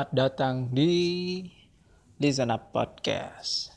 [0.00, 1.44] Selamat datang di
[2.16, 3.76] Listen Up Podcast.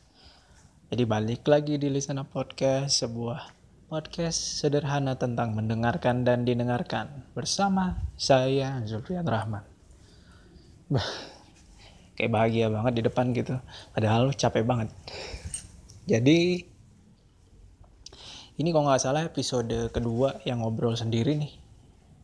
[0.88, 3.52] Jadi balik lagi di Listen Up Podcast, sebuah
[3.92, 9.68] podcast sederhana tentang mendengarkan dan didengarkan bersama saya Zulfian Rahman.
[10.96, 11.04] Bah,
[12.16, 13.60] kayak bahagia banget di depan gitu,
[13.92, 14.96] padahal capek banget.
[16.08, 16.64] Jadi
[18.64, 21.52] ini kalau nggak salah episode kedua yang ngobrol sendiri nih.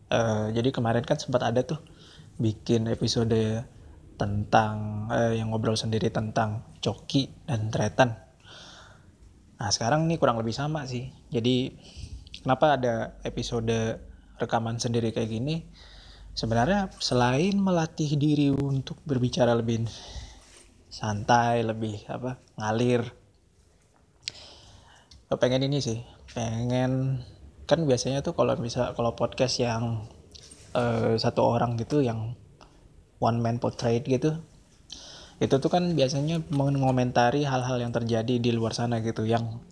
[0.08, 1.84] Uh, jadi kemarin kan sempat ada tuh
[2.40, 3.36] bikin episode
[4.20, 8.20] tentang eh, yang ngobrol sendiri tentang coki dan tretan.
[9.60, 11.08] Nah sekarang ini kurang lebih sama sih.
[11.32, 11.72] Jadi
[12.44, 14.04] kenapa ada episode
[14.36, 15.64] rekaman sendiri kayak gini?
[16.36, 19.88] Sebenarnya selain melatih diri untuk berbicara lebih
[20.92, 23.04] santai, lebih apa ngalir,
[25.38, 26.00] pengen ini sih,
[26.34, 27.22] pengen
[27.70, 30.10] kan biasanya tuh kalau bisa kalau podcast yang
[30.74, 32.34] uh, satu orang gitu yang
[33.20, 34.40] one man portrait gitu.
[35.40, 39.64] Itu tuh kan biasanya mengomentari hal-hal yang terjadi di luar sana gitu yang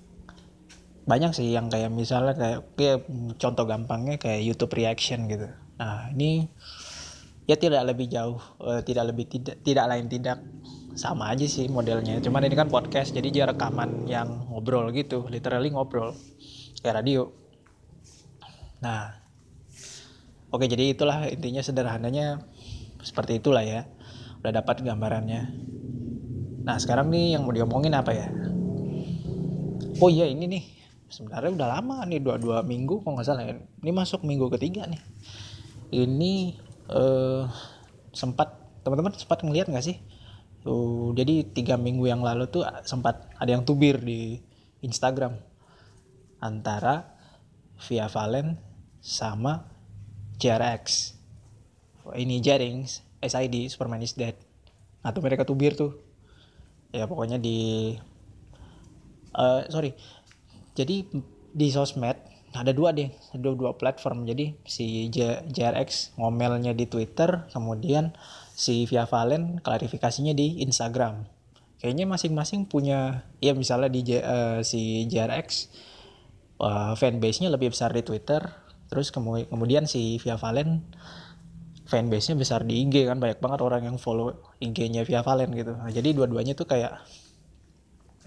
[1.08, 3.00] banyak sih yang kayak misalnya kayak, kayak
[3.40, 5.48] contoh gampangnya kayak YouTube reaction gitu.
[5.80, 6.52] Nah ini
[7.48, 10.44] ya tidak lebih jauh uh, tidak lebih tidak tidak lain tidak
[11.00, 12.20] sama aja sih modelnya.
[12.20, 16.12] Cuman ini kan podcast jadi dia rekaman yang ngobrol gitu literally ngobrol
[16.84, 17.32] kayak radio.
[18.84, 19.28] Nah
[20.48, 22.40] Oke, jadi itulah intinya sederhananya
[23.08, 23.88] seperti itulah ya.
[24.44, 25.42] Udah dapat gambarannya.
[26.68, 28.28] Nah, sekarang nih yang mau diomongin apa ya?
[30.04, 30.64] Oh iya, ini nih.
[31.08, 33.56] Sebenarnya udah lama nih, dua-dua minggu kok nggak salah ya.
[33.56, 35.00] Ini masuk minggu ketiga nih.
[35.96, 36.34] Ini
[36.92, 37.44] eh,
[38.12, 38.52] sempat,
[38.84, 40.04] teman-teman sempat ngeliat nggak sih?
[40.68, 44.44] Tuh, jadi tiga minggu yang lalu tuh sempat ada yang tubir di
[44.84, 45.40] Instagram
[46.44, 47.16] antara
[47.88, 48.60] Via Valen
[49.00, 49.72] sama
[50.38, 51.17] JRX
[52.16, 54.38] ini Jarings SID Superman is Dead.
[55.02, 55.98] Atau mereka tubir tuh.
[56.94, 57.92] Ya pokoknya di
[59.36, 59.98] uh, sorry.
[60.78, 61.10] Jadi
[61.58, 62.16] di sosmed
[62.54, 64.24] ada dua deh ada dua platform.
[64.30, 68.16] Jadi si J JRX ngomelnya di Twitter kemudian
[68.58, 71.28] si Via Valen klarifikasinya di Instagram.
[71.78, 75.70] Kayaknya masing-masing punya ya misalnya di J, uh, si JRX
[76.58, 78.42] uh, fanbase-nya lebih besar di Twitter.
[78.88, 80.82] Terus kemudian si Via Valen
[81.88, 85.72] fanbase-nya besar di IG kan banyak banget orang yang follow IG-nya Via Valen gitu.
[85.74, 87.00] Nah, jadi dua-duanya tuh kayak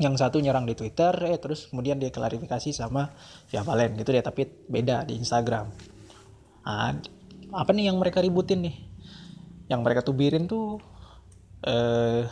[0.01, 3.13] yang satu nyerang di Twitter eh terus kemudian dia klarifikasi sama
[3.53, 5.69] Via Valen gitu deh tapi beda di Instagram.
[6.65, 6.97] Nah,
[7.53, 8.77] apa nih yang mereka ributin nih?
[9.69, 10.81] Yang mereka tubirin tuh
[11.61, 12.25] eh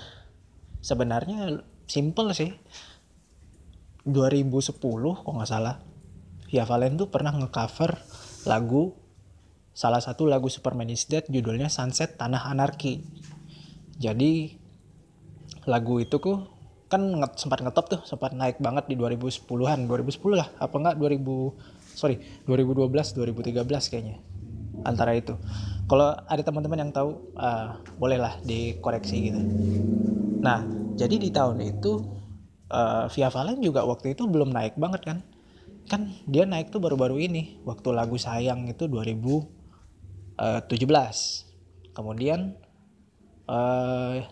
[0.81, 2.57] sebenarnya simple sih.
[4.09, 5.77] 2010 kok nggak salah
[6.49, 8.01] Via Valen tuh pernah ngecover
[8.49, 8.97] lagu
[9.79, 12.99] salah satu lagu Superman is Dead judulnya Sunset Tanah Anarki.
[13.95, 14.59] Jadi
[15.71, 16.51] lagu itu ku
[16.91, 21.95] kan nge sempat ngetop tuh, sempat naik banget di 2010-an, 2010 lah, apa enggak 2000
[21.95, 22.19] sorry
[22.51, 24.19] 2012 2013 kayaknya
[24.83, 25.39] antara itu.
[25.87, 29.41] Kalau ada teman-teman yang tahu uh, bolehlah dikoreksi gitu.
[30.43, 30.67] Nah
[30.99, 32.03] jadi di tahun itu
[32.75, 35.19] uh, Via Valen juga waktu itu belum naik banget kan
[35.89, 38.85] kan dia naik tuh baru-baru ini waktu lagu sayang itu
[40.39, 42.55] 2017 kemudian
[43.51, 44.23] uh,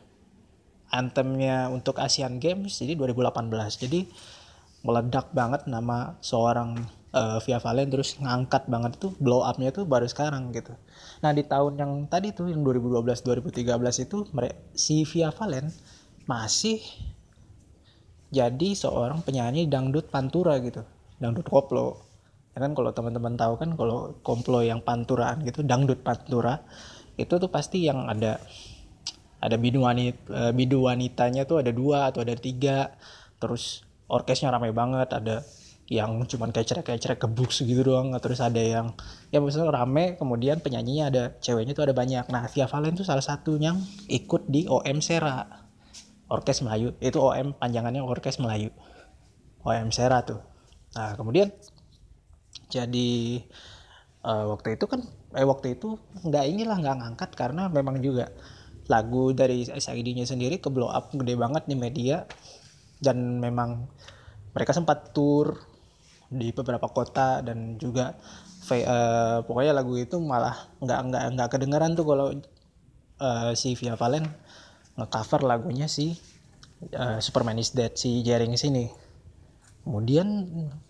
[0.94, 4.06] anthemnya untuk Asian Games jadi 2018 jadi
[4.86, 6.78] meledak banget nama seorang
[7.10, 10.78] uh, Via Valen terus ngangkat banget tuh blow upnya tuh baru sekarang gitu.
[11.26, 14.18] Nah di tahun yang tadi tuh yang 2012 2013 itu
[14.78, 15.74] si Via Valen
[16.30, 16.78] masih
[18.30, 20.86] jadi seorang penyanyi dangdut pantura gitu.
[21.18, 22.05] Dangdut koplo
[22.56, 26.64] ya kan kalau teman-teman tahu kan kalau koplo yang panturaan gitu dangdut pantura
[27.20, 28.40] itu tuh pasti yang ada
[29.40, 32.96] ada bidu wanita eh, bidu wanitanya tuh ada dua atau ada tiga.
[33.36, 35.44] Terus orkesnya ramai banget ada
[35.86, 38.90] yang cuman cerai kebuk segitu doang terus ada yang
[39.30, 42.26] ya misalnya rame kemudian penyanyinya ada ceweknya tuh ada banyak.
[42.26, 43.78] Nah Via Valen tuh salah satu yang
[44.10, 45.46] ikut di OM Sera
[46.26, 46.96] Orkes Melayu.
[46.98, 48.74] Itu OM panjangannya Orkes Melayu.
[49.62, 50.42] OM Sera tuh.
[50.96, 51.54] Nah kemudian
[52.66, 53.42] jadi
[54.26, 55.00] uh, waktu itu kan
[55.38, 58.32] eh waktu itu nggak inilah nggak ngangkat karena memang juga
[58.86, 62.26] lagu dari SID-nya sendiri ke blow up gede banget di media
[63.02, 63.90] dan memang
[64.54, 65.58] mereka sempat tour
[66.26, 68.18] di beberapa kota dan juga
[68.70, 72.28] uh, pokoknya lagu itu malah nggak nggak nggak kedengeran tuh kalau
[73.22, 74.26] uh, si Via Valen
[74.96, 76.18] ngecover lagunya si
[76.96, 79.05] uh, Superman is Dead si Jering sini
[79.86, 80.26] Kemudian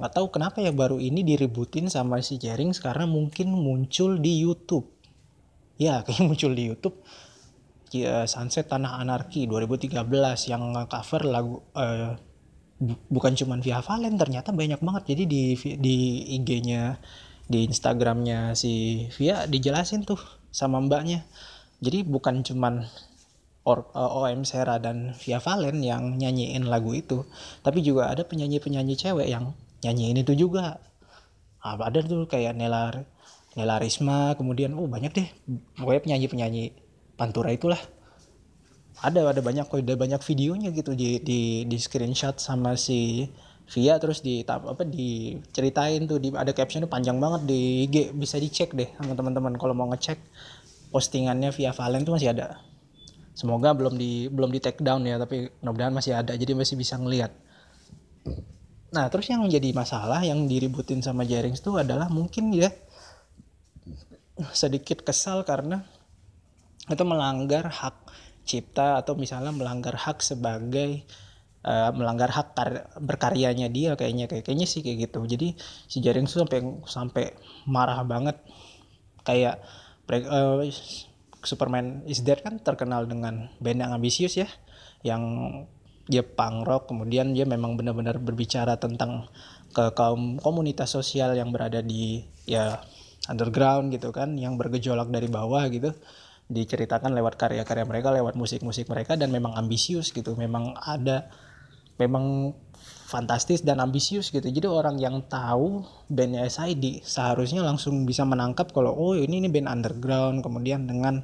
[0.01, 4.89] nggak tahu kenapa ya baru ini diributin sama si Jerings karena mungkin muncul di YouTube.
[5.77, 6.97] Ya kayak muncul di YouTube.
[7.93, 10.01] ya, Sunset Tanah Anarki 2013
[10.49, 12.17] yang cover lagu uh,
[13.13, 15.43] bukan cuman Via Valen ternyata banyak banget jadi di
[15.81, 15.97] di
[16.41, 17.01] IG-nya
[17.49, 20.21] di Instagramnya si Via dijelasin tuh
[20.53, 21.25] sama mbaknya
[21.81, 22.85] jadi bukan cuman
[23.67, 27.27] Or, uh, eh, OM Sera dan Via Valen yang nyanyiin lagu itu.
[27.67, 30.79] Tapi juga ada penyanyi-penyanyi cewek yang nyanyiin itu juga.
[31.67, 32.95] Nah, ada tuh kayak Nela
[33.59, 35.29] Nela Risma kemudian oh banyak deh.
[35.75, 36.65] Pokoknya penyanyi-penyanyi
[37.19, 37.81] Pantura itulah.
[39.03, 43.29] Ada ada banyak ada banyak videonya gitu di di di screenshot sama si
[43.67, 48.71] Via terus di apa diceritain tuh di ada captionnya panjang banget di IG bisa dicek
[48.79, 49.59] deh sama teman-teman.
[49.59, 50.23] Kalau mau ngecek
[50.95, 52.63] postingannya Via Valen tuh masih ada
[53.37, 56.97] semoga belum di belum di take down ya tapi mudah-mudahan masih ada jadi masih bisa
[56.97, 57.37] ngelihat
[58.97, 62.73] nah terus yang menjadi masalah yang diributin sama Jerings itu adalah mungkin ya
[64.57, 65.85] sedikit kesal karena
[66.87, 67.97] itu melanggar hak
[68.47, 71.03] cipta atau misalnya melanggar hak sebagai
[71.67, 72.55] uh, melanggar hak
[73.03, 75.27] berkaryanya dia kayaknya kayak kayaknya sih kayak gitu.
[75.27, 75.59] Jadi
[75.91, 77.25] si Jerings tuh sampai sampai
[77.67, 78.39] marah banget.
[79.27, 79.59] Kayak
[80.31, 80.63] uh,
[81.47, 84.51] Superman is Dead kan terkenal dengan band yang ambisius ya
[85.07, 85.23] yang
[86.07, 89.27] dia punk rock kemudian dia memang benar-benar berbicara tentang
[89.75, 92.81] ke kaum komunitas sosial yang berada di ya
[93.27, 95.93] underground gitu kan yang bergejolak dari bawah gitu.
[96.47, 100.39] Diceritakan lewat karya-karya mereka lewat musik-musik mereka dan memang ambisius gitu.
[100.39, 101.27] Memang ada
[101.99, 102.55] memang
[103.07, 104.47] fantastis dan ambisius gitu.
[104.47, 109.71] Jadi orang yang tahu bandnya SID seharusnya langsung bisa menangkap kalau oh ini ini band
[109.71, 111.23] underground kemudian dengan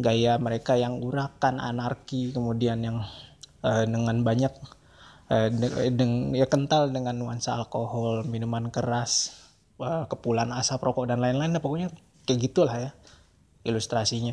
[0.00, 3.04] gaya mereka yang urakan anarki kemudian yang
[3.60, 4.52] uh, dengan banyak
[5.28, 5.48] uh,
[5.92, 9.36] deng ya kental dengan nuansa alkohol minuman keras
[9.80, 11.92] uh, kepulan asap rokok dan lain-lain nah, pokoknya
[12.24, 12.90] kayak gitulah ya
[13.68, 14.32] ilustrasinya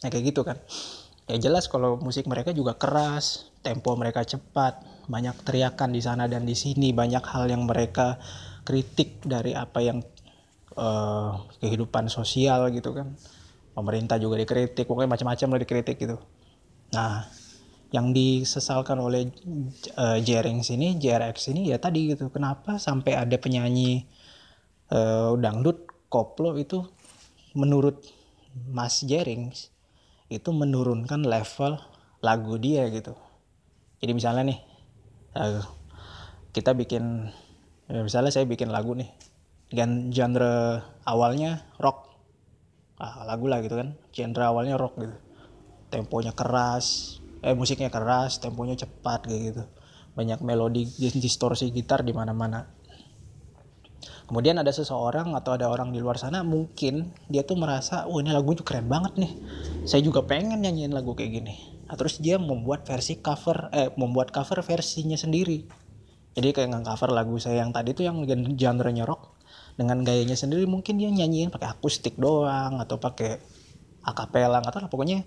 [0.00, 0.56] nah kayak gitu kan
[1.28, 6.44] ya jelas kalau musik mereka juga keras tempo mereka cepat banyak teriakan di sana dan
[6.44, 8.20] di sini banyak hal yang mereka
[8.66, 10.04] kritik dari apa yang
[10.76, 13.16] uh, kehidupan sosial gitu kan.
[13.72, 16.18] Pemerintah juga dikritik pokoknya macam-macam lah dikritik gitu.
[16.92, 17.26] Nah
[17.90, 19.34] yang disesalkan oleh
[19.98, 22.30] uh, ini JRX ini ya tadi gitu.
[22.30, 24.06] Kenapa sampai ada penyanyi
[24.94, 26.86] uh, dangdut koplo itu
[27.58, 27.98] menurut
[28.70, 29.74] Mas Jerings
[30.30, 31.82] itu menurunkan level
[32.22, 33.18] lagu dia gitu?
[34.00, 34.69] Jadi misalnya nih
[35.36, 35.62] uh,
[36.50, 37.30] kita bikin
[37.90, 39.10] ya misalnya saya bikin lagu nih
[39.70, 42.10] dengan genre awalnya rock.
[43.00, 45.16] Ah, lagu lah gitu kan genre awalnya rock gitu.
[45.90, 49.64] Temponya keras eh musiknya keras temponya cepat gitu.
[50.14, 52.66] Banyak melodi distorsi gitar di mana-mana.
[54.28, 58.30] Kemudian ada seseorang atau ada orang di luar sana mungkin dia tuh merasa oh ini
[58.30, 59.32] lagu keren banget nih.
[59.88, 64.30] Saya juga pengen nyanyiin lagu kayak gini nah, terus dia membuat versi cover eh membuat
[64.30, 65.66] cover versinya sendiri.
[66.38, 68.22] Jadi kayak cover lagu saya yang tadi tuh yang
[68.54, 69.34] genre-nya rock.
[69.74, 73.42] Dengan gayanya sendiri mungkin dia nyanyiin pakai akustik doang atau pakai
[74.06, 74.90] akapela atau lah.
[74.92, 75.26] Pokoknya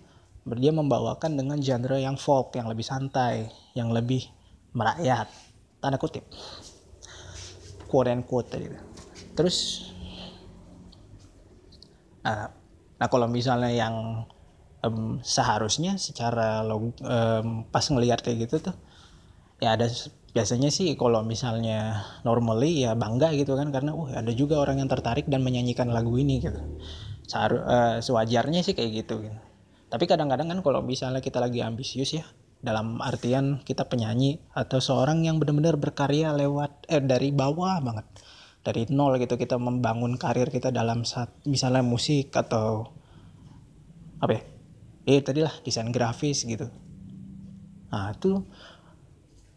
[0.56, 4.24] dia membawakan dengan genre yang folk yang lebih santai yang lebih
[4.72, 5.27] merakyat
[5.84, 6.24] tanda kutip.
[7.91, 8.93] Quote and quote tadi
[9.34, 9.89] terus
[12.22, 12.50] nah,
[12.98, 14.25] nah kalau misalnya yang
[14.84, 18.75] um, seharusnya secara log, um, pas ngelihat kayak gitu tuh
[19.63, 19.88] ya ada
[20.36, 24.90] biasanya sih kalau misalnya normally ya bangga gitu kan karena uh ada juga orang yang
[24.92, 26.60] tertarik dan menyanyikan lagu ini gitu.
[27.24, 29.40] Seharu, uh, sewajarnya sih kayak gitu gitu.
[29.88, 32.25] Tapi kadang-kadang kan kalau misalnya kita lagi ambisius ya
[32.63, 38.08] dalam artian kita penyanyi atau seorang yang benar-benar berkarya lewat eh dari bawah banget
[38.63, 42.88] dari nol gitu kita membangun karir kita dalam saat misalnya musik atau
[44.24, 44.52] apa ya
[45.03, 46.67] eh tadi lah desain grafis gitu.
[47.91, 48.48] Nah itu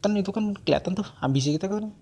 [0.02, 1.94] kan itu kan kelihatan tuh ambisi kita kan.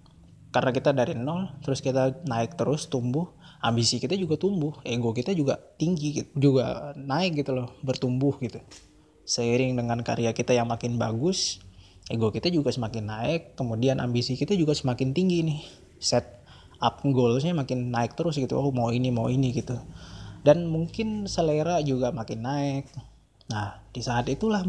[0.54, 3.26] Karena kita dari nol terus kita naik terus tumbuh
[3.58, 8.62] ambisi kita juga tumbuh ego kita juga tinggi gitu, juga naik gitu loh bertumbuh gitu.
[9.26, 11.58] Seiring dengan karya kita yang makin bagus
[12.06, 15.60] ego kita juga semakin naik kemudian ambisi kita juga semakin tinggi nih.
[15.98, 16.44] Set
[16.78, 18.54] up goalsnya makin naik terus gitu.
[18.54, 19.74] Oh mau ini mau ini gitu.
[20.44, 22.84] Dan mungkin selera juga makin naik
[23.50, 24.64] Nah, di saat itulah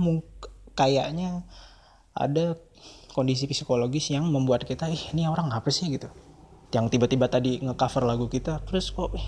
[0.75, 1.47] kayaknya
[2.11, 2.59] ada
[3.15, 6.11] kondisi psikologis yang membuat kita, ih ini orang apa sih gitu.
[6.75, 9.27] Yang tiba-tiba tadi ngecover lagu kita, terus kok, eh,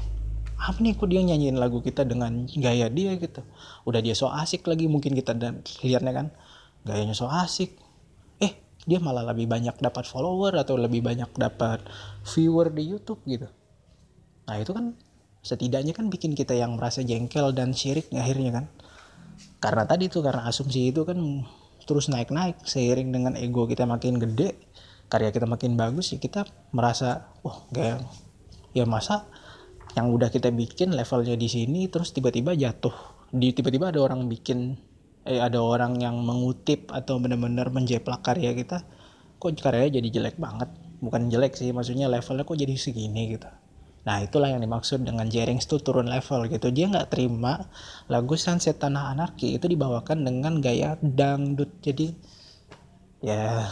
[0.60, 3.40] apa nih kok dia nyanyiin lagu kita dengan gaya dia gitu.
[3.88, 6.28] Udah dia so asik lagi mungkin kita dan lihatnya kan,
[6.84, 7.80] gayanya so asik.
[8.44, 8.52] Eh,
[8.84, 11.88] dia malah lebih banyak dapat follower atau lebih banyak dapat
[12.28, 13.48] viewer di YouTube gitu.
[14.48, 14.96] Nah itu kan
[15.44, 18.66] setidaknya kan bikin kita yang merasa jengkel dan syirik akhirnya kan
[19.58, 21.18] karena tadi tuh karena asumsi itu kan
[21.88, 24.60] terus naik-naik seiring dengan ego kita makin gede
[25.08, 26.44] karya kita makin bagus ya kita
[26.76, 28.04] merasa wah kayak
[28.76, 29.26] ya masa
[29.96, 32.94] yang udah kita bikin levelnya di sini terus tiba-tiba jatuh
[33.32, 34.78] di tiba-tiba ada orang bikin
[35.28, 38.84] eh ada orang yang mengutip atau benar-benar menjeplak karya kita
[39.38, 40.70] kok karyanya jadi jelek banget?
[40.98, 43.50] Bukan jelek sih maksudnya levelnya kok jadi segini gitu
[44.08, 46.72] Nah itulah yang dimaksud dengan Jerings tuh turun level gitu.
[46.72, 47.68] Dia nggak terima
[48.08, 51.84] lagu Sunset Tanah Anarki itu dibawakan dengan gaya dangdut.
[51.84, 52.16] Jadi
[53.20, 53.68] ya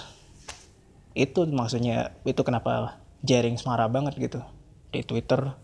[1.16, 4.44] itu maksudnya itu kenapa Jerings marah banget gitu
[4.92, 5.56] di Twitter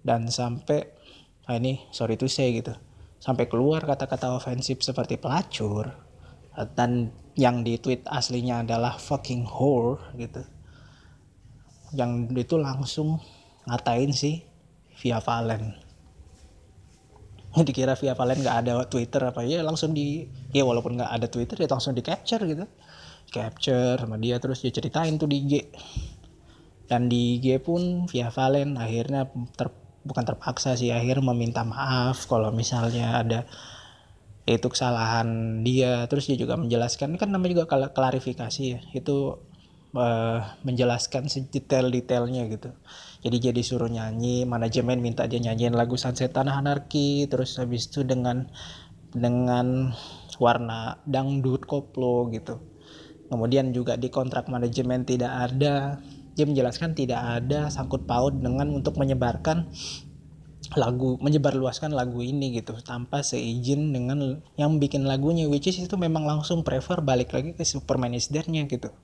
[0.00, 0.96] dan sampai
[1.44, 2.72] nah ini sorry to say gitu
[3.20, 5.92] sampai keluar kata-kata ofensif seperti pelacur
[6.72, 10.40] dan yang di tweet aslinya adalah fucking whore gitu
[11.92, 13.20] yang itu langsung
[13.68, 14.44] ngatain si
[15.00, 15.76] Via Valen.
[17.66, 21.56] Dikira Via Valen nggak ada Twitter apa ya langsung di ya walaupun nggak ada Twitter
[21.58, 22.64] ya langsung di capture gitu.
[23.30, 25.54] Capture sama dia terus dia ceritain tuh di IG
[26.90, 29.70] dan di IG pun Via Valen akhirnya ter,
[30.02, 33.40] bukan terpaksa sih akhir meminta maaf kalau misalnya ada
[34.50, 36.10] itu kesalahan dia.
[36.10, 39.38] Terus dia juga menjelaskan kan namanya juga klarifikasi ya itu
[39.94, 42.74] uh, menjelaskan sedetail-detailnya gitu
[43.20, 48.00] jadi jadi suruh nyanyi manajemen minta dia nyanyiin lagu Sunset Tanah Anarki terus habis itu
[48.00, 48.48] dengan
[49.12, 49.92] dengan
[50.40, 52.64] warna dangdut koplo gitu.
[53.28, 56.00] Kemudian juga di kontrak manajemen tidak ada
[56.34, 59.68] dia menjelaskan tidak ada sangkut paut dengan untuk menyebarkan
[60.78, 66.22] lagu menyebarluaskan lagu ini gitu tanpa seizin dengan yang bikin lagunya which is itu memang
[66.22, 68.94] langsung prefer balik lagi ke Superman is gitu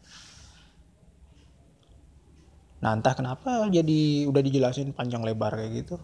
[2.76, 5.96] nah entah kenapa jadi udah dijelasin panjang lebar kayak gitu.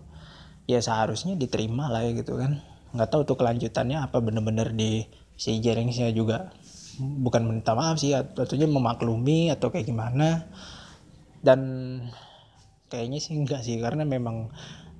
[0.64, 2.62] Ya seharusnya diterima lah ya gitu kan.
[2.96, 5.04] Nggak tahu tuh kelanjutannya apa bener-bener di
[5.36, 6.54] si Jeringsnya juga.
[7.00, 10.48] Bukan minta maaf sih ataunya memaklumi atau kayak gimana.
[11.42, 11.60] Dan
[12.92, 14.52] kayaknya sih enggak sih karena memang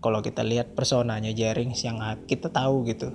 [0.03, 3.13] kalau kita lihat personanya Jerings yang kita tahu gitu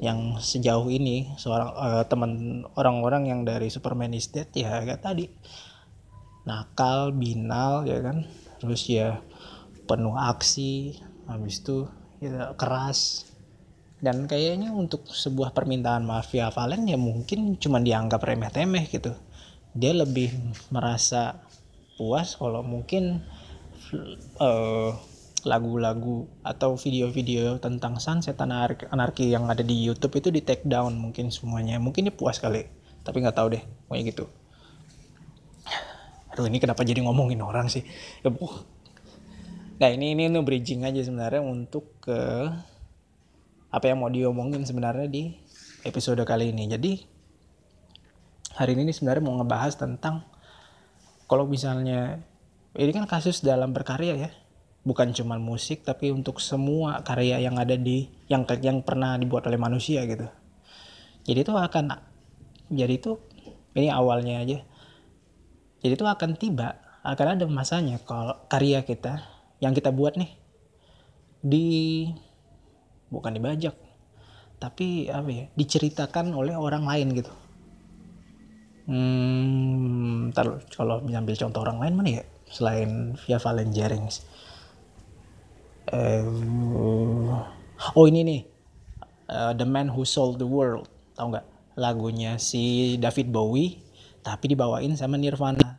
[0.00, 5.28] yang sejauh ini seorang uh, teman orang-orang yang dari Superman is Dead ya kayak tadi
[6.44, 8.28] nakal binal ya kan?
[8.60, 9.20] Terus ya
[9.88, 11.88] penuh aksi habis itu
[12.20, 13.28] ya keras.
[14.00, 19.12] Dan kayaknya untuk sebuah permintaan mafia Valen ya mungkin cuma dianggap remeh-temeh gitu.
[19.76, 20.32] Dia lebih
[20.72, 21.44] merasa
[22.00, 23.20] puas kalau mungkin
[24.40, 24.96] uh,
[25.44, 30.96] lagu-lagu atau video-video tentang sunset anarki, anarki yang ada di YouTube itu di take down
[30.96, 31.76] mungkin semuanya.
[31.76, 34.24] Mungkin dia puas kali tapi nggak tahu deh pokoknya gitu
[36.40, 37.84] aduh ini kenapa jadi ngomongin orang sih?
[38.24, 38.32] Ya,
[39.76, 42.48] nah ini ini ini bridging aja sebenarnya untuk ke
[43.68, 45.36] apa yang mau diomongin sebenarnya di
[45.84, 46.64] episode kali ini.
[46.64, 46.96] Jadi
[48.56, 50.24] hari ini sebenarnya mau ngebahas tentang
[51.28, 52.24] kalau misalnya
[52.72, 54.32] ini kan kasus dalam berkarya ya.
[54.80, 59.60] Bukan cuma musik tapi untuk semua karya yang ada di yang yang pernah dibuat oleh
[59.60, 60.24] manusia gitu.
[61.28, 62.00] Jadi itu akan
[62.72, 63.20] jadi itu
[63.76, 64.64] ini awalnya aja
[65.80, 69.24] jadi itu akan tiba, akan ada masanya kalau karya kita
[69.60, 70.32] yang kita buat nih
[71.40, 71.66] di
[73.08, 73.72] bukan dibajak,
[74.60, 77.32] tapi apa ya, diceritakan oleh orang lain gitu.
[78.90, 84.26] Hmm, ntar kalau mengambil contoh orang lain mana ya selain via Valen Jerings.
[85.90, 87.38] Uh,
[87.94, 88.40] oh ini nih,
[89.30, 91.46] uh, The Man Who Sold the World, tau nggak?
[91.78, 93.78] Lagunya si David Bowie,
[94.26, 95.69] tapi dibawain sama Nirvana.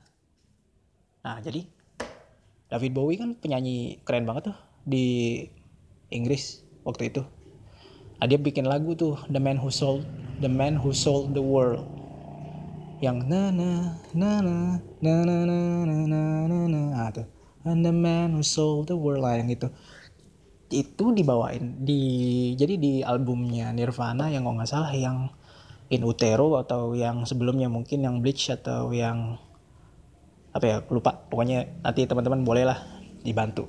[1.22, 1.66] Nah, jadi
[2.72, 5.38] David Bowie kan penyanyi keren banget tuh di
[6.10, 7.22] Inggris waktu itu.
[8.18, 10.06] Nah, dia bikin lagu tuh The Man Who Sold
[10.42, 11.86] The Man Who Sold the World.
[13.02, 13.70] Yang na na
[14.14, 14.62] na na
[15.02, 17.26] na na na na na na na ah, tuh.
[17.62, 19.70] And the man who sold the world lah yang itu
[20.72, 22.02] itu dibawain di
[22.58, 25.30] jadi di albumnya Nirvana yang nggak salah yang
[25.92, 29.36] In Utero atau yang sebelumnya mungkin yang Bleach atau yang
[30.52, 31.16] apa ya lupa.
[31.28, 32.80] Pokoknya nanti teman-teman bolehlah
[33.24, 33.68] dibantu.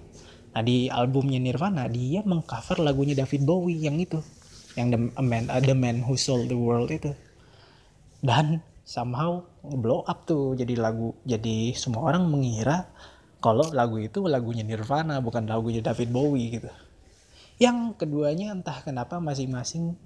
[0.53, 4.21] Nah di albumnya Nirvana dia mengcover lagunya David Bowie yang itu.
[4.77, 7.13] Yang The Man, uh, The Man Who Sold the World itu.
[8.23, 10.59] Dan somehow blow up tuh.
[10.59, 12.91] Jadi lagu jadi semua orang mengira
[13.43, 16.71] kalau lagu itu lagunya Nirvana bukan lagunya David Bowie gitu.
[17.59, 19.99] Yang keduanya entah kenapa masing-masing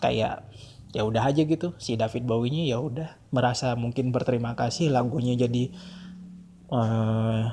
[0.00, 0.42] kayak
[0.90, 1.74] ya udah aja gitu.
[1.78, 5.70] Si David Bowie-nya ya udah merasa mungkin berterima kasih lagunya jadi
[6.70, 7.50] uh,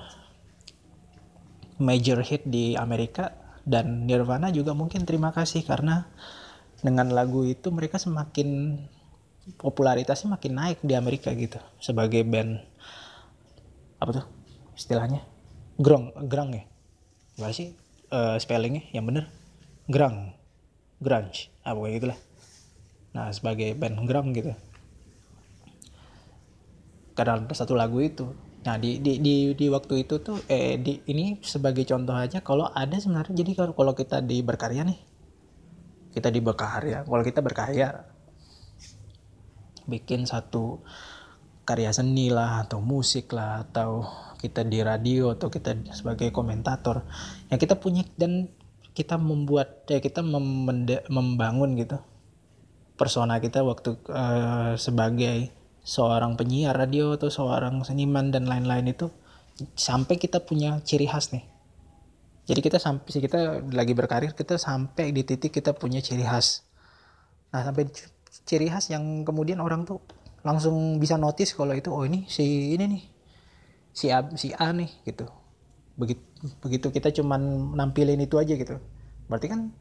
[1.77, 3.33] major hit di Amerika.
[3.67, 6.07] Dan Nirvana juga mungkin terima kasih karena
[6.79, 8.79] dengan lagu itu mereka semakin
[9.59, 11.59] popularitasnya makin naik di Amerika gitu.
[11.83, 12.63] Sebagai band
[13.99, 14.25] apa tuh
[14.79, 15.19] istilahnya?
[15.75, 16.63] Grong grang ya?
[17.37, 17.75] Gak sih
[18.09, 18.87] uh, spellingnya?
[18.95, 19.25] Yang bener?
[19.91, 20.31] Grang
[21.03, 21.51] grunge.
[21.67, 22.19] Apa kayak gitulah
[23.15, 24.51] nah sebagai band grang gitu.
[27.13, 28.31] Karena satu lagu itu.
[28.67, 32.67] Nah di di di, di waktu itu tuh eh di ini sebagai contoh aja kalau
[32.67, 34.99] ada sebenarnya jadi kalau kalau kita di berkarya nih
[36.17, 38.09] kita di berkarya kalau kita berkarya
[39.85, 40.81] bikin satu
[41.61, 44.01] karya seni lah atau musik lah atau
[44.41, 47.05] kita di radio atau kita sebagai komentator
[47.53, 48.49] yang kita punya dan
[48.97, 50.25] kita membuat ya kita
[51.07, 52.01] membangun gitu
[52.97, 55.53] persona kita waktu uh, sebagai
[55.87, 59.07] seorang penyiar radio atau seorang seniman dan lain-lain itu
[59.77, 61.45] sampai kita punya ciri khas nih.
[62.47, 66.67] Jadi kita sampai kita lagi berkarir kita sampai di titik kita punya ciri khas.
[67.53, 67.87] Nah sampai
[68.43, 70.03] ciri khas yang kemudian orang tuh
[70.43, 73.03] langsung bisa notice kalau itu oh ini si ini nih
[73.95, 75.29] si A, si A nih gitu.
[75.95, 76.23] Begitu
[76.59, 78.75] begitu kita cuman nampilin itu aja gitu.
[79.31, 79.71] Berarti kan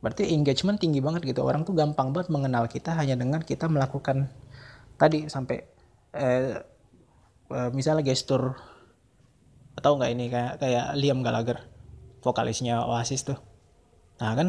[0.00, 1.44] berarti engagement tinggi banget gitu.
[1.44, 4.32] Orang tuh gampang banget mengenal kita hanya dengan kita melakukan
[4.96, 5.64] tadi sampai
[6.16, 6.56] eh,
[7.52, 8.56] eh, misalnya gestur
[9.76, 10.26] atau nggak ini?
[10.32, 11.60] Kayak kayak Liam Gallagher
[12.24, 13.38] vokalisnya Oasis tuh.
[14.20, 14.48] Nah kan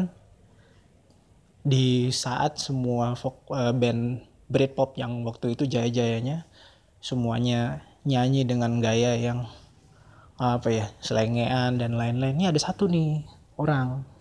[1.62, 6.44] di saat semua eh, band Britpop yang waktu itu jaya-jayanya
[7.00, 9.48] semuanya nyanyi dengan gaya yang
[10.36, 12.36] apa ya selengean dan lain-lain.
[12.40, 13.24] Ini ada satu nih
[13.56, 14.11] orang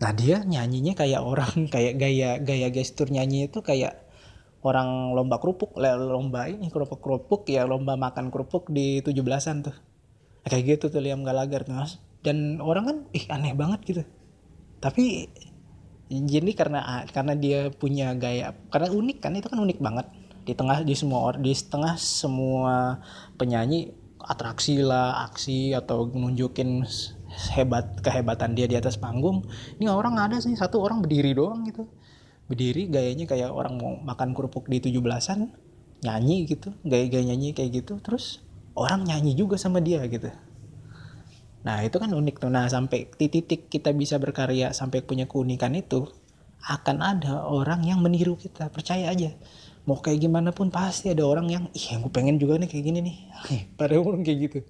[0.00, 4.10] nah dia nyanyinya kayak orang kayak gaya gaya gestur nyanyi itu kayak
[4.60, 5.76] orang lomba kerupuk.
[5.80, 9.76] Lomba ini kerupuk kerupuk ya lomba makan kerupuk di tujuh belasan tuh.
[10.44, 12.00] Kayak gitu tuh Liam Gallagher tuh mas.
[12.20, 14.02] Dan orang kan ih aneh banget gitu.
[14.80, 15.28] Tapi
[16.10, 20.06] jadi karena karena dia punya gaya karena unik kan itu kan unik banget.
[20.44, 23.00] Di tengah di semua di tengah semua
[23.36, 26.84] penyanyi atraksi lah aksi atau nunjukin
[27.30, 29.46] hebat kehebatan dia di atas panggung.
[29.78, 31.86] Ini orang ada sih satu orang berdiri doang gitu.
[32.50, 35.54] Berdiri gayanya kayak orang mau makan kerupuk di tujuh belasan
[36.02, 36.74] nyanyi gitu.
[36.82, 38.42] Gaya-gaya nyanyi kayak gitu terus
[38.74, 40.30] orang nyanyi juga sama dia gitu.
[41.62, 42.50] Nah itu kan unik tuh.
[42.50, 46.10] Nah sampai di titik kita bisa berkarya sampai punya keunikan itu
[46.66, 48.68] akan ada orang yang meniru kita.
[48.74, 49.32] Percaya aja.
[49.88, 52.98] Mau kayak gimana pun pasti ada orang yang ih aku pengen juga nih kayak gini
[53.00, 53.16] nih.
[53.78, 54.60] Pada orang kayak gitu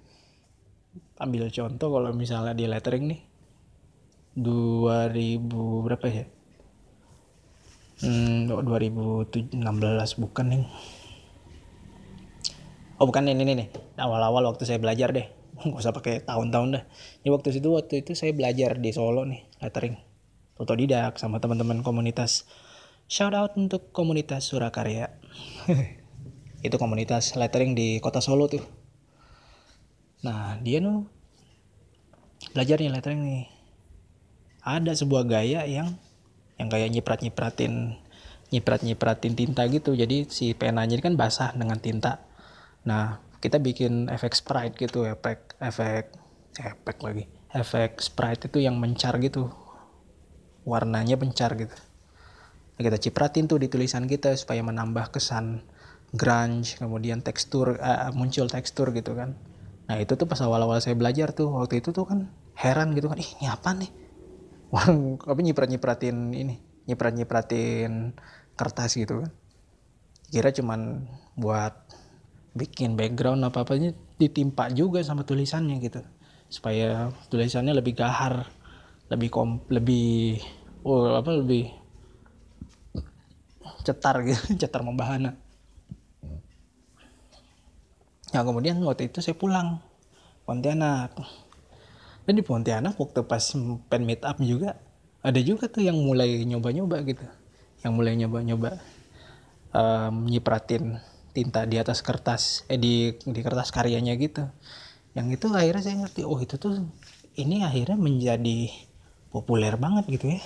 [1.20, 3.20] ambil contoh kalau misalnya di lettering nih
[4.34, 6.24] 2000 berapa ya
[8.00, 9.52] Hmm, 2016
[10.16, 10.64] bukan nih.
[12.96, 13.68] Oh bukan ini nih, nih.
[14.00, 15.28] awal-awal waktu saya belajar deh.
[15.68, 16.84] Gak usah pakai tahun-tahun dah.
[17.20, 20.00] Ini waktu itu waktu itu saya belajar di Solo nih, lettering.
[20.56, 22.48] Otodidak sama teman-teman komunitas.
[23.04, 25.12] Shout out untuk komunitas Surakarya.
[26.66, 28.64] itu komunitas lettering di kota Solo tuh.
[30.20, 31.08] Nah dia tuh
[32.52, 33.44] belajar nih lettering nih.
[34.60, 35.96] Ada sebuah gaya yang
[36.60, 37.96] yang kayak nyiprat nyipratin
[38.52, 39.96] nyiprat nyipratin tinta gitu.
[39.96, 42.20] Jadi si penanya kan basah dengan tinta.
[42.84, 46.12] Nah kita bikin efek sprite gitu efek efek
[46.60, 47.24] efek lagi.
[47.50, 49.48] Efek sprite itu yang mencar gitu.
[50.68, 51.72] Warnanya mencar gitu.
[52.76, 55.64] Nah, kita cipratin tuh di tulisan kita supaya menambah kesan
[56.16, 59.38] grunge kemudian tekstur uh, muncul tekstur gitu kan
[59.90, 63.18] nah itu tuh pas awal-awal saya belajar tuh waktu itu tuh kan heran gitu kan
[63.18, 63.90] ih ini apa nih?
[64.70, 68.14] Orang apa nyiprat nyipratin ini nyiprat nyipratin
[68.54, 69.34] kertas gitu kan.
[70.30, 71.74] Kira cuman buat
[72.54, 76.06] bikin background apa apanya ditimpa juga sama tulisannya gitu.
[76.46, 78.46] Supaya tulisannya lebih gahar
[79.10, 80.38] lebih kom lebih
[80.86, 81.66] oh apa lebih
[83.82, 85.34] cetar gitu cetar membahana
[88.30, 89.82] ya kemudian waktu itu saya pulang
[90.46, 91.14] Pontianak.
[92.26, 93.42] Dan di Pontianak waktu pas
[93.90, 94.78] pen meet up juga
[95.20, 97.26] ada juga tuh yang mulai nyoba-nyoba gitu.
[97.82, 98.70] Yang mulai nyoba-nyoba
[99.74, 100.98] um, nyipratin
[101.30, 104.46] tinta di atas kertas eh di di kertas karyanya gitu.
[105.14, 106.86] Yang itu akhirnya saya ngerti oh itu tuh
[107.38, 108.70] ini akhirnya menjadi
[109.30, 110.40] populer banget gitu ya.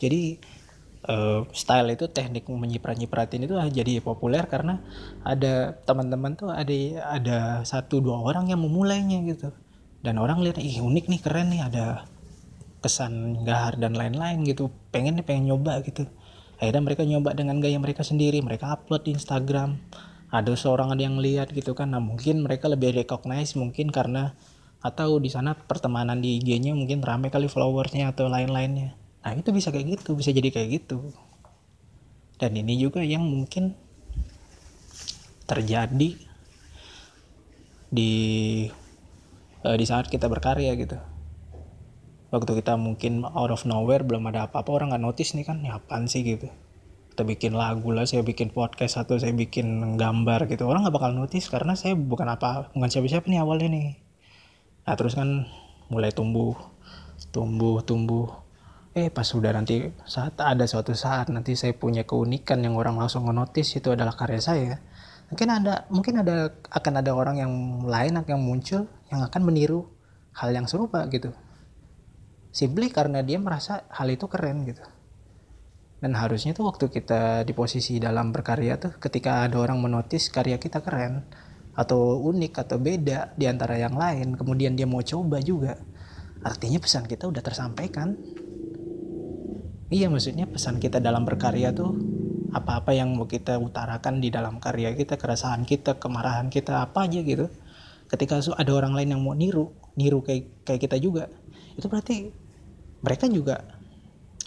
[0.00, 0.40] Jadi
[1.08, 4.82] uh, style itu teknik menyiprat nyipratin itu jadi populer karena
[5.26, 6.74] ada teman-teman tuh ada
[7.10, 9.50] ada satu dua orang yang memulainya gitu.
[10.02, 12.06] Dan orang lihat ih unik nih keren nih ada
[12.82, 14.70] kesan gahar dan lain-lain gitu.
[14.90, 16.06] Pengen nih pengen nyoba gitu.
[16.58, 18.42] Akhirnya mereka nyoba dengan gaya mereka sendiri.
[18.42, 19.78] Mereka upload di Instagram.
[20.32, 21.94] Ada seorang ada yang lihat gitu kan.
[21.94, 24.34] Nah mungkin mereka lebih recognize mungkin karena
[24.82, 29.70] atau di sana pertemanan di IG-nya mungkin rame kali followersnya atau lain-lainnya nah itu bisa
[29.70, 31.14] kayak gitu bisa jadi kayak gitu.
[32.42, 33.78] Dan ini juga yang mungkin
[35.46, 36.18] terjadi
[37.92, 38.12] di
[39.62, 40.98] uh, di saat kita berkarya gitu.
[42.32, 45.78] Waktu kita mungkin out of nowhere belum ada apa-apa orang nggak notice nih kan ya
[45.78, 46.26] apaan sih?
[46.26, 46.50] gitu.
[47.12, 50.64] Kita bikin lagu lah saya bikin podcast atau saya bikin gambar gitu.
[50.66, 54.00] Orang nggak bakal notice karena saya bukan apa bukan siapa-siapa nih awalnya nih.
[54.88, 55.46] Nah terus kan
[55.92, 56.56] mulai tumbuh
[57.30, 58.41] tumbuh tumbuh
[58.92, 63.24] eh pas sudah nanti saat ada suatu saat nanti saya punya keunikan yang orang langsung
[63.32, 64.76] notice itu adalah karya saya.
[65.32, 67.52] Mungkin ada mungkin ada akan ada orang yang
[67.88, 69.88] lain yang muncul yang akan meniru
[70.36, 71.32] hal yang serupa gitu.
[72.52, 74.84] Simply karena dia merasa hal itu keren gitu.
[76.04, 80.60] Dan harusnya tuh waktu kita di posisi dalam berkarya tuh ketika ada orang menotis karya
[80.60, 81.24] kita keren
[81.72, 85.80] atau unik atau beda di antara yang lain kemudian dia mau coba juga
[86.44, 88.12] artinya pesan kita udah tersampaikan
[89.92, 91.92] iya maksudnya pesan kita dalam berkarya tuh
[92.52, 97.20] apa-apa yang mau kita utarakan di dalam karya kita keresahan kita kemarahan kita apa aja
[97.24, 97.48] gitu.
[98.08, 101.28] Ketika ada orang lain yang mau niru niru kayak kayak kita juga
[101.76, 102.28] itu berarti
[103.00, 103.64] mereka juga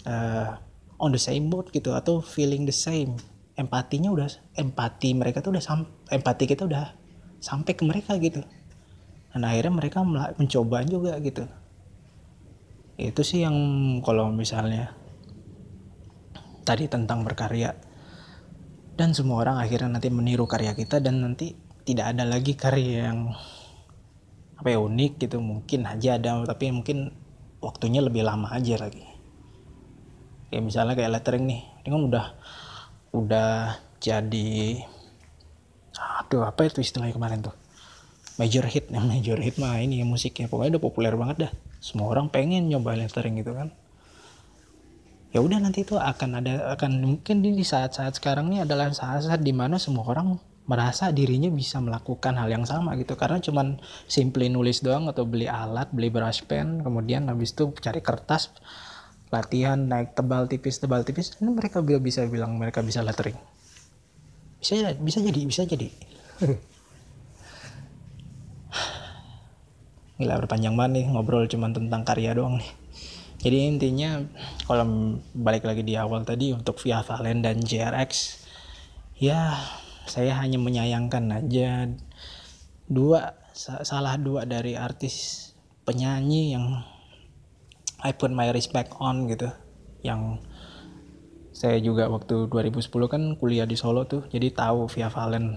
[0.06, 0.54] uh,
[1.02, 3.18] on the same boat gitu atau feeling the same.
[3.58, 6.94] Empatinya udah empati mereka tuh udah sam, empati kita udah
[7.42, 8.44] sampai ke mereka gitu.
[9.34, 11.44] Dan akhirnya mereka mencoba juga gitu.
[12.96, 13.56] Itu sih yang
[14.00, 14.96] kalau misalnya
[16.66, 17.70] tadi tentang berkarya.
[18.98, 21.54] Dan semua orang akhirnya nanti meniru karya kita dan nanti
[21.86, 23.30] tidak ada lagi karya yang
[24.58, 25.38] apa ya unik gitu.
[25.38, 27.14] Mungkin aja ada tapi mungkin
[27.62, 29.06] waktunya lebih lama aja lagi.
[30.50, 32.26] Kayak misalnya kayak lettering nih ini kan udah
[33.14, 33.50] udah
[34.02, 34.82] jadi
[35.96, 37.54] aduh apa itu istilahnya kemarin tuh?
[38.42, 40.50] Major hit ya major hit mah ini ya musiknya.
[40.50, 41.52] Pokoknya udah populer banget dah.
[41.78, 43.70] Semua orang pengen nyoba lettering gitu kan
[45.36, 49.52] ya udah nanti itu akan ada akan mungkin di saat-saat sekarang ini adalah saat-saat di
[49.52, 53.20] mana semua orang merasa dirinya bisa melakukan hal yang sama gitu.
[53.20, 53.76] Karena cuman
[54.08, 58.48] simply nulis doang atau beli alat beli brush pen kemudian habis itu cari kertas
[59.28, 63.36] latihan naik tebal tipis tebal tipis ini mereka bisa bilang mereka bisa lettering.
[64.56, 65.92] Bisa bisa jadi bisa jadi.
[70.16, 72.85] Gila berpanjang banget nih ngobrol cuman tentang karya doang nih
[73.46, 74.26] jadi intinya
[74.66, 78.42] kalau balik lagi di awal tadi untuk Via Valen dan JRX
[79.22, 79.54] ya
[80.10, 81.86] saya hanya menyayangkan aja
[82.90, 85.46] dua salah dua dari artis
[85.86, 86.82] penyanyi yang
[88.02, 89.46] I put my respect on gitu.
[90.02, 90.42] Yang
[91.56, 95.56] saya juga waktu 2010 kan kuliah di Solo tuh jadi tahu Via Valen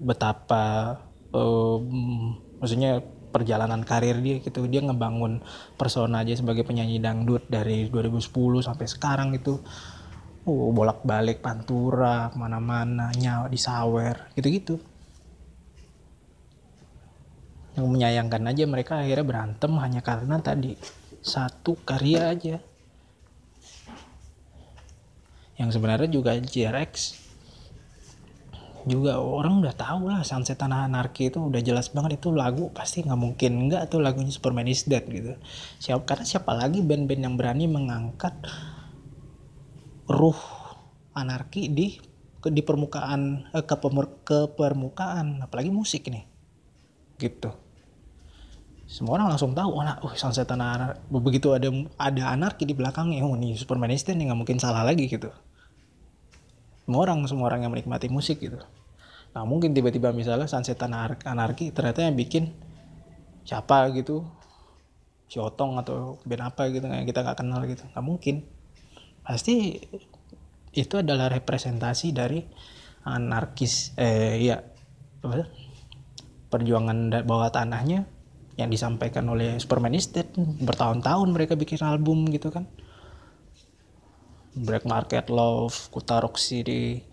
[0.00, 0.96] betapa
[1.36, 4.64] um, maksudnya perjalanan karir dia gitu.
[4.66, 5.44] Dia ngebangun
[5.76, 9.60] persona aja sebagai penyanyi dangdut dari 2010 sampai sekarang itu
[10.48, 14.80] uh, bolak balik pantura ke mana-mana nyawa di sawer gitu-gitu.
[17.76, 20.74] Yang menyayangkan aja mereka akhirnya berantem hanya karena tadi
[21.22, 22.56] satu karya aja.
[25.58, 27.27] Yang sebenarnya juga JRX
[28.88, 29.20] juga.
[29.20, 33.20] Orang udah tahu lah Sunset Tanah Anarki itu udah jelas banget itu lagu pasti nggak
[33.20, 35.36] mungkin nggak tuh lagunya Superman is Dead gitu.
[35.76, 38.32] Siapa karena siapa lagi band-band yang berani mengangkat
[40.08, 40.40] ruh
[41.12, 42.00] anarki di
[42.40, 43.76] ke, di permukaan eh, ke,
[44.24, 45.44] ke permukaan?
[45.44, 46.24] Apalagi musik nih.
[47.20, 47.52] Gitu.
[48.88, 51.68] Semua orang langsung tahu oh, nah, oh sunset tanah begitu ada
[52.00, 55.28] ada anarki di belakangnya oh nih Superman ini nggak mungkin salah lagi gitu.
[56.88, 58.56] Semua orang semua orang yang menikmati musik gitu
[59.36, 62.50] nah mungkin tiba-tiba misalnya sunset tanah anarki ternyata yang bikin
[63.48, 64.24] siapa gitu
[65.28, 67.84] si Otong atau band apa gitu yang kita nggak kenal gitu.
[67.92, 68.36] Nggak mungkin.
[69.20, 69.76] Pasti
[70.72, 72.40] itu adalah representasi dari
[73.04, 74.56] anarkis eh ya
[76.48, 78.08] perjuangan bawah tanahnya
[78.56, 80.28] yang disampaikan oleh Superman Dead.
[80.64, 82.64] Bertahun-tahun mereka bikin album gitu kan.
[84.58, 87.04] Black Market Love Kutarok City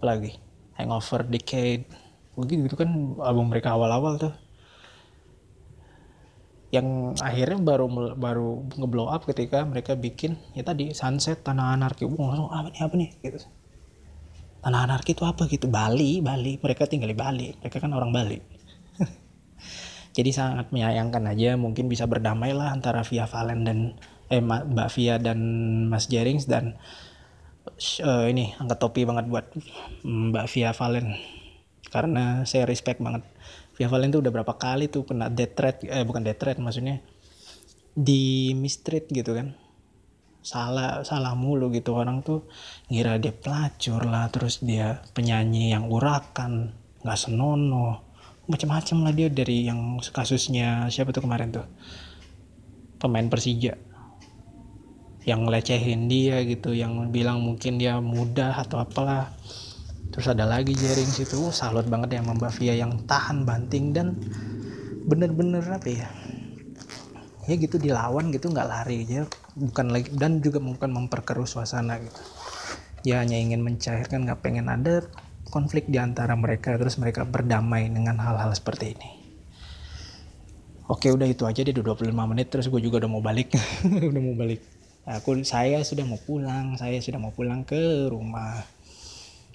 [0.00, 0.43] lagi
[0.78, 1.86] Hangover Decade.
[2.34, 2.90] Begitu gitu kan
[3.22, 4.34] album mereka awal-awal tuh.
[6.74, 7.86] Yang akhirnya baru
[8.18, 12.02] baru ngeblow up ketika mereka bikin ya tadi Sunset Tanah Anarki.
[12.02, 13.10] Uh, langsung apa nih apa nih?
[13.22, 13.38] Gitu.
[14.62, 15.70] Tanah Anarki itu apa gitu?
[15.70, 16.58] Bali Bali.
[16.58, 17.54] Mereka tinggal di Bali.
[17.62, 18.38] Mereka kan orang Bali.
[20.18, 23.78] Jadi sangat menyayangkan aja mungkin bisa berdamai lah antara Via Valen dan
[24.30, 25.38] eh Mbak Via dan
[25.90, 26.78] Mas Jerings dan
[28.04, 29.46] uh, ini angkat topi banget buat
[30.04, 31.16] Mbak Via Valen.
[31.88, 33.22] Karena saya respect banget.
[33.74, 37.02] Via Valen tuh udah berapa kali tuh kena death threat eh bukan death threat maksudnya
[37.94, 39.56] di mistreat gitu kan.
[40.44, 41.96] Salah salah mulu gitu.
[41.96, 42.46] Orang tuh
[42.92, 46.74] ngira dia pelacur lah terus dia penyanyi yang urakan
[47.04, 48.00] nggak senono
[48.44, 51.64] macam-macam lah dia dari yang kasusnya siapa tuh kemarin tuh?
[53.00, 53.93] Pemain Persija
[55.24, 59.32] yang ngelecehin dia gitu yang bilang mungkin dia mudah atau apalah.
[60.12, 64.14] Terus ada lagi jaring situ uh, salut banget ya sama Mbak yang tahan banting dan
[65.04, 66.08] bener-bener apa ya
[67.44, 69.08] ya gitu dilawan gitu nggak lari.
[69.08, 69.24] Aja
[69.56, 72.20] bukan lagi dan juga bukan memperkeruh suasana gitu.
[73.04, 75.08] Ya hanya ingin mencairkan nggak pengen ada
[75.48, 79.10] konflik di antara mereka terus mereka berdamai dengan hal-hal seperti ini.
[80.84, 83.56] Oke udah itu aja deh 25 menit terus gue juga udah mau balik.
[84.12, 88.64] Udah mau balik aku saya sudah mau pulang saya sudah mau pulang ke rumah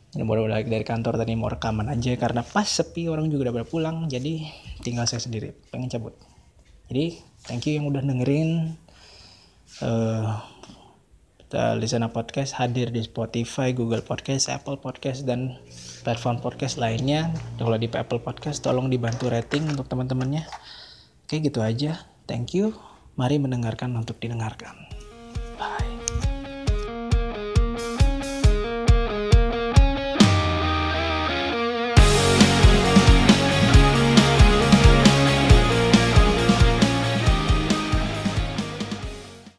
[0.10, 3.66] ini baru balik dari kantor tadi mau rekaman aja karena pas sepi orang juga udah
[3.66, 4.46] pulang jadi
[4.82, 6.18] tinggal saya sendiri pengen cabut
[6.90, 8.78] jadi thank you yang udah dengerin
[9.86, 10.42] uh,
[11.50, 15.58] Listener Podcast hadir di Spotify, Google Podcast, Apple Podcast, dan
[16.06, 17.34] platform podcast lainnya.
[17.58, 20.46] Kalau di Apple Podcast, tolong dibantu rating untuk teman-temannya.
[21.26, 22.06] Oke, gitu aja.
[22.30, 22.78] Thank you.
[23.18, 24.89] Mari mendengarkan untuk didengarkan.
[25.60, 25.89] Bye.